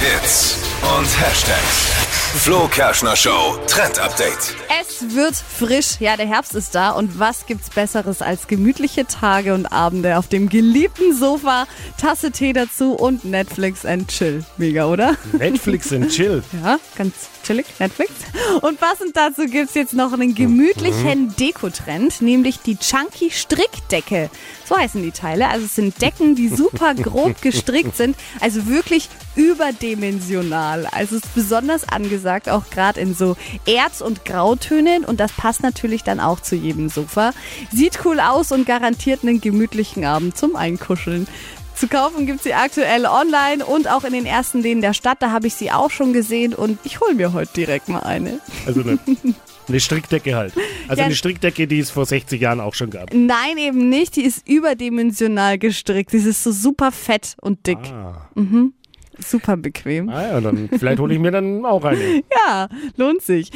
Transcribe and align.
Hits 0.00 0.69
und 0.82 1.20
Hashtags. 1.20 2.10
Flo 2.32 2.68
Kerschner 2.68 3.16
Show 3.16 3.58
Trend 3.66 3.98
Update. 3.98 4.54
Es 4.80 5.14
wird 5.14 5.34
frisch. 5.34 5.96
Ja, 5.98 6.16
der 6.16 6.28
Herbst 6.28 6.54
ist 6.54 6.76
da. 6.76 6.90
Und 6.92 7.18
was 7.18 7.44
gibt's 7.46 7.70
Besseres 7.70 8.22
als 8.22 8.46
gemütliche 8.46 9.04
Tage 9.04 9.52
und 9.52 9.66
Abende 9.66 10.16
auf 10.16 10.28
dem 10.28 10.48
geliebten 10.48 11.12
Sofa, 11.12 11.66
Tasse 11.98 12.30
Tee 12.30 12.52
dazu 12.52 12.92
und 12.92 13.24
Netflix 13.24 13.84
and 13.84 14.08
Chill. 14.08 14.44
Mega, 14.58 14.86
oder? 14.86 15.16
Netflix 15.32 15.92
and 15.92 16.08
Chill. 16.12 16.44
Ja, 16.62 16.78
ganz 16.96 17.14
chillig, 17.44 17.66
Netflix. 17.80 18.12
Und 18.60 18.78
passend 18.78 19.16
dazu 19.16 19.46
gibt's 19.46 19.74
jetzt 19.74 19.92
noch 19.94 20.12
einen 20.12 20.34
gemütlichen 20.36 21.34
Dekotrend, 21.34 22.22
nämlich 22.22 22.60
die 22.60 22.76
Chunky 22.76 23.32
Strickdecke. 23.32 24.30
So 24.68 24.76
heißen 24.76 25.02
die 25.02 25.10
Teile. 25.10 25.48
Also 25.48 25.66
es 25.66 25.74
sind 25.74 26.00
Decken, 26.00 26.36
die 26.36 26.48
super 26.48 26.94
grob 27.02 27.42
gestrickt 27.42 27.96
sind, 27.96 28.16
also 28.40 28.68
wirklich 28.68 29.08
überdimensional. 29.34 30.69
Also 30.92 31.16
es 31.16 31.24
ist 31.24 31.34
besonders 31.34 31.88
angesagt, 31.88 32.48
auch 32.48 32.70
gerade 32.70 33.00
in 33.00 33.14
so 33.14 33.36
Erz- 33.66 34.00
und 34.00 34.24
Grautönen 34.24 35.04
und 35.04 35.20
das 35.20 35.32
passt 35.32 35.62
natürlich 35.62 36.02
dann 36.04 36.20
auch 36.20 36.40
zu 36.40 36.54
jedem 36.56 36.88
Sofa. 36.88 37.32
Sieht 37.72 38.00
cool 38.04 38.20
aus 38.20 38.52
und 38.52 38.66
garantiert 38.66 39.22
einen 39.22 39.40
gemütlichen 39.40 40.04
Abend 40.04 40.36
zum 40.36 40.56
Einkuscheln. 40.56 41.26
Zu 41.74 41.88
kaufen 41.88 42.26
gibt 42.26 42.42
sie 42.42 42.52
aktuell 42.52 43.06
online 43.06 43.64
und 43.64 43.88
auch 43.88 44.04
in 44.04 44.12
den 44.12 44.26
ersten 44.26 44.60
Läden 44.60 44.82
der 44.82 44.92
Stadt. 44.92 45.22
Da 45.22 45.30
habe 45.30 45.46
ich 45.46 45.54
sie 45.54 45.70
auch 45.72 45.90
schon 45.90 46.12
gesehen 46.12 46.54
und 46.54 46.78
ich 46.84 47.00
hole 47.00 47.14
mir 47.14 47.32
heute 47.32 47.52
direkt 47.54 47.88
mal 47.88 48.00
eine. 48.00 48.38
Also 48.66 48.82
eine, 48.82 48.98
eine 49.68 49.80
Strickdecke 49.80 50.36
halt. 50.36 50.52
Also 50.88 51.00
Ja. 51.00 51.06
eine 51.06 51.14
Strickdecke, 51.14 51.66
die 51.66 51.78
es 51.78 51.90
vor 51.90 52.04
60 52.04 52.38
Jahren 52.38 52.60
auch 52.60 52.74
schon 52.74 52.90
gab. 52.90 53.14
Nein, 53.14 53.56
eben 53.56 53.88
nicht. 53.88 54.16
Die 54.16 54.22
ist 54.24 54.46
überdimensional 54.46 55.56
gestrickt. 55.56 56.12
Die 56.12 56.18
ist 56.18 56.42
so 56.44 56.52
super 56.52 56.92
fett 56.92 57.36
und 57.40 57.66
dick. 57.66 57.78
Ah. 57.90 58.28
Super 59.24 59.56
bequem. 59.56 60.08
Ah 60.08 60.22
ja, 60.22 60.40
dann 60.40 60.68
vielleicht 60.68 60.98
hole 60.98 61.14
ich 61.14 61.20
mir 61.20 61.30
dann 61.30 61.64
auch 61.64 61.84
eine. 61.84 62.00
Ja, 62.46 62.68
lohnt 62.96 63.22
sich. 63.22 63.50